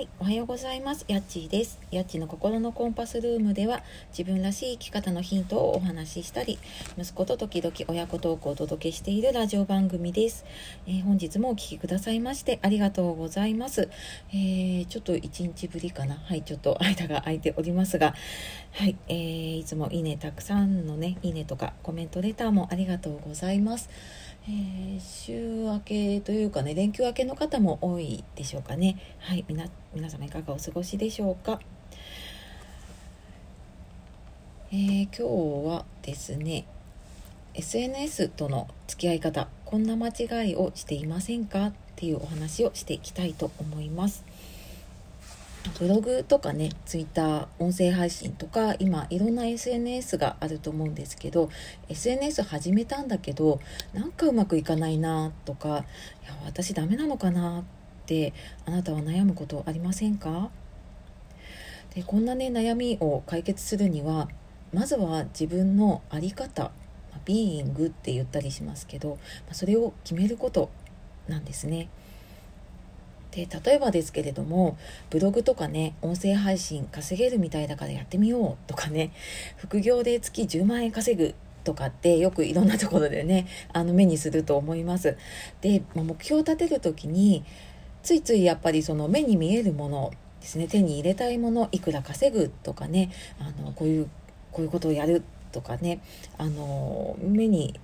[0.00, 1.04] はい、おはようございます。
[1.08, 1.78] やっちーです。
[1.90, 3.82] やっちの心のコンパスルームでは
[4.16, 6.58] 自分らしい生き方のヒントをお話ししたり、
[6.96, 10.46] 息子と時々親子トークをお届けしているラジオ番組です。
[10.86, 13.90] えー、本日もお聴きくださいましてありがとうございます。
[14.30, 16.14] えー、ちょっと1日ぶりかな。
[16.14, 18.14] はい、ちょっと 間が空いておりますが、
[18.72, 23.90] はい、えー、いつもいいね、たくさんのね、いいねとかコメントレターもありがとうございます。
[24.48, 28.96] えー、週明けというかね連休明けの方も多いでしょうかね。
[29.18, 31.60] はいみな皆様いかがお過ごしでしょうか。
[34.72, 36.64] えー、今日はですね
[37.54, 41.66] SNS との付き合い方こんな間違いをしていませんか？
[41.66, 44.24] っていうお話をしていきたいと思います。
[45.78, 51.50] ブログとかね、ツイッター、音声配信とか、今いろんな SNS があると思うんですけど、
[51.88, 53.60] SNS 始めたんだけど、
[53.92, 55.84] なんかうまくいかないなとか、いや、
[56.46, 57.64] 私ダメなのかなっ
[58.06, 58.32] て、
[58.64, 60.50] あなたは悩むことありませんか？
[61.94, 64.28] でこんなね、悩みを解決するには、
[64.72, 66.70] まずは自分の在り方、
[67.24, 69.18] ビーイングって言ったりしますけど、
[69.52, 70.70] それを決めること
[71.28, 71.88] なんですね。
[73.32, 74.76] で例えばですけれども
[75.08, 79.12] ブログとかね音声配信稼げるみたいだからやってみようとかね
[79.56, 85.16] 副業で月10万円稼ぐとかってよくいろんなところでねあの目にすると思います。
[85.60, 87.44] で、ま目標を立てる時に
[88.02, 94.10] ついついやっぱりその目に見えるものですね手に入れたいものいくら稼ぐとかねあのこういう
[94.52, 95.22] こういうことをやる
[95.52, 96.00] とかね
[96.38, 97.78] あの目に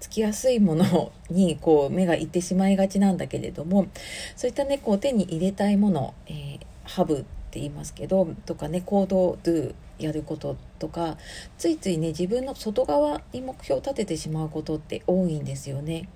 [0.00, 3.88] つきやすいものにこう目がいってしまいがちなんだけれども
[4.36, 7.18] そういったねこう手に入れたいもの、えー、ハブっ
[7.50, 11.16] て言いますけどとかね行動ドゥやることとか
[11.58, 16.08] ついついね自分の外側に目標を立ててしまうことって多いんですよね。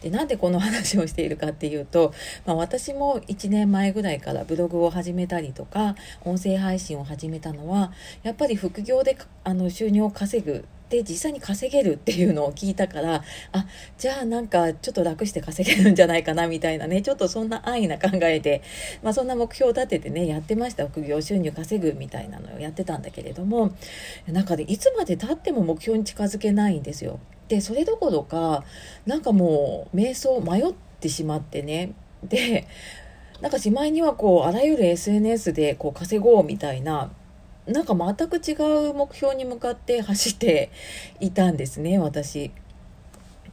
[0.00, 2.12] でなんでこの話をしているかっていうと、
[2.46, 7.92] まあ、私も1年前ぐらいからブログを始めたりとか音声配信を始めたのは
[8.22, 13.66] やっぱり副業であの収入を稼ぐで実際に稼げるっていうのを聞いたからあ
[13.98, 18.62] じゃあなんかちょっと楽して稼げるんじゃないかなみたいなねちょっとそんな安易な考えで、
[19.02, 23.74] まあ、そんな目標を立ててねやってました副業収入稼ぐみたいなのをやってたんだけれども
[24.28, 27.18] 中でいつまでたっても目標に近づけないんですよ。
[27.48, 28.64] でそれどころか
[29.06, 32.66] なんかもう瞑想迷ってしまってねで
[33.40, 37.10] なんかしまいにはこうあらゆる SNS でこう稼ごうみたいな
[37.66, 38.52] なんか全く違
[38.90, 40.70] う目標に向かって 走って
[41.20, 42.50] いたんですね私。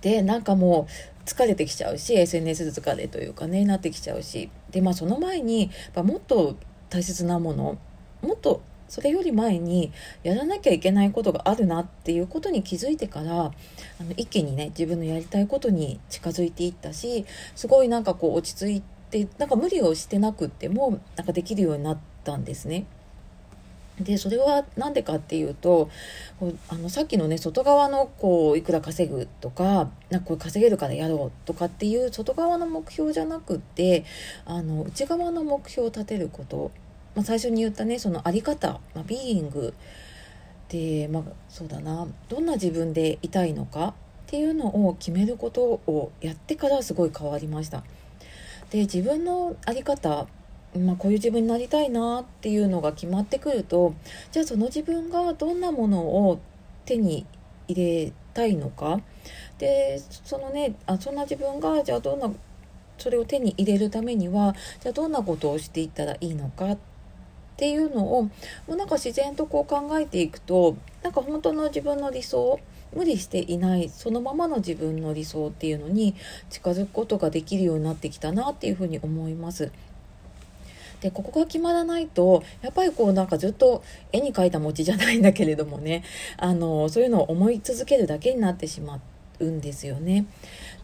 [0.00, 6.56] でなんかもう疲れてきちゃうし SNS 疲れというかねなってきちゃうしでまあその前にもっと
[6.88, 7.78] 大切なもの
[8.22, 13.50] もっとそれより前にやらなきゃいけないことがあるなっていうことに気づいてからあ
[14.02, 22.86] の一気にね自分のやりたいことに近づいていったしすごいなんかこう落ち着いてなんか無理をしてなくってもなんかできるようになったんですね。
[24.00, 25.90] でそれは何でかっていうと
[26.68, 34.04] あのさっきのね外側のこういくら稼ぐとかなんかこれ稼げるからやろうとかっていう外側の目標じゃなくって
[34.44, 36.70] あの内側の目標を立てること、
[37.18, 39.74] まあ、最初に言ったねその在り方、まあ、ビーイング
[40.68, 43.92] でまあそうだなどんな自分でいたいのかっ
[44.26, 47.82] ていうのを決めることをやってからすごい変わりました。
[48.70, 50.28] で自分の在り方
[50.76, 53.94] まあ、こういう自分になりたいなっていうのが決まってくると
[54.30, 56.38] じゃあその自分がどんなものを
[56.84, 57.26] 手に
[57.66, 59.00] 入れたいのか？
[59.58, 62.30] でそのねあそんな自分がじゃあどんな
[62.98, 66.78] それを手に入れるためにはじゃあどんなことをしていったらいいのかっ
[67.58, 68.30] っていうのをも
[68.68, 72.60] うなんか自然とこう考えていくとなんか本当の自分の理想
[72.94, 76.14] 無理していないそのままの自分の理想っていうのに
[76.50, 79.72] 近づくことができるようになってきたなっていうふうに思います。
[81.00, 83.82] でここが決まらないとやっぱりこうなんかずっと
[84.12, 86.04] 絵に描いた餅じゃないんだけれどもね
[86.36, 89.00] あのそういうのを思い続けるだけになってしま
[89.40, 90.26] うんですよね。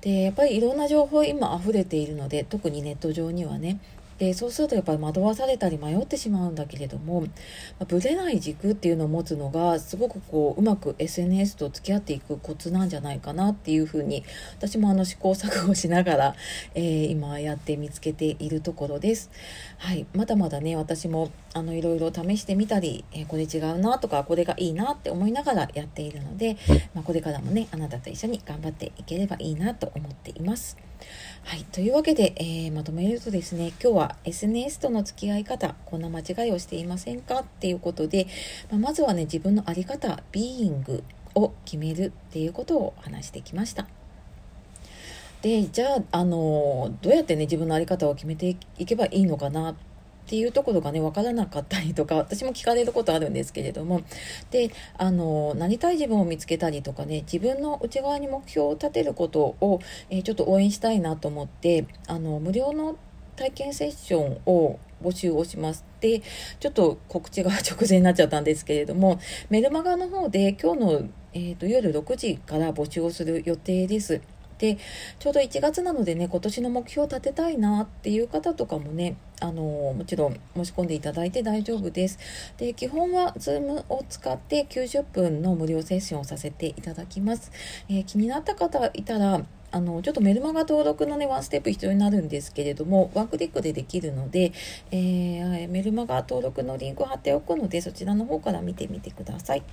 [0.00, 3.78] でやっぱりいろんな情報今溢れているので特にネット上にはね
[4.18, 7.26] でそうするとやっぱり惑わされたり迷ってしまうんだけれども、ま
[7.80, 14.24] あ、ぶれない軸っていうのを持つのがすごくこううまく SNS と付き合っていくコツなんじゃないかなっていうふうに
[14.56, 16.34] 私もあの試行錯誤しながら、
[16.74, 19.30] えー、今やって見つけているところです。
[19.78, 26.56] はい、まだまだね私もあのいろいろ試してみたり、えー、これ違うなとかこれがいいなって思いながらやっているので、
[26.94, 30.76] まあ、これからもねあなたと一緒に頑張っていければいいなと思っています。
[31.44, 31.64] はい。
[31.64, 37.40] というわけで、えー、まとめるとですね、今日はは SNS との付き合い方、こんな間違いをしていませんか？
[37.40, 38.26] っていうことで、
[38.70, 41.02] まあ、まずはね、自分の在り方、ビーイング
[41.34, 43.88] を決めるっていうことを話してきました。
[45.40, 49.74] で、じゃあ、あの、どうやってね、自分の在り方を決めていけばいいのかなっ
[50.24, 54.02] っていうところがね分からなかったりとか私も聞かれることあるんですけれども
[54.50, 62.96] であのなりたい自分を見つけたりとかね自分の内側に目標を立てることを、えー、ちょっと応援したいなと思ってあの無料の
[63.36, 65.84] 体験セッションを募集をします。
[66.00, 66.22] で、
[66.60, 69.20] ちょっと告知が直前になっちゃったんですけれども、
[69.50, 74.20] メルマガの方で今日の、えーと、夜6時から募集をする予定です。
[74.58, 74.78] で
[75.18, 82.18] ちょうど1月なのでね今年の目標を立てたいなっていう方とかもねあのもちろん申し込んでいただいて大丈夫です
[82.56, 87.50] で基本は Zoom を使って90分の無料セッションをさせていただきます、
[87.88, 89.44] えー、気になった方いたら
[89.74, 94.52] あのちょっとメルマガ登録のねワンステップ必要になるんですけれどもワンクリックでできるので、
[94.92, 99.64] えー、メルマガ登録のリンクを貼っておくのでそちらの方から見てみてください。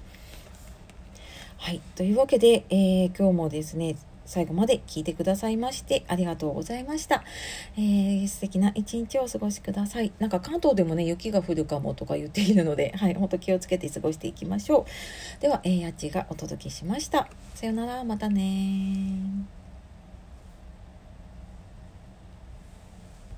[1.57, 1.81] はい。
[1.95, 3.95] というわけで、えー、今日もですね、
[4.25, 7.23] 最後まで聞いてくださいましてありがとうございました。
[7.77, 10.11] えー、素敵な一日をお過ごしください。
[10.17, 14.87] なんか関東でもね、雪が降るかもとか言っているので、 はい、ほんと気をつけて過ごしていきましょ
[15.39, 15.41] う。
[15.41, 17.29] では、えー、やちがお届けしました。
[17.53, 19.60] さよなら、またね